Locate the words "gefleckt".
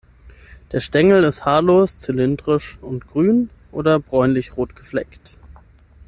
4.75-5.37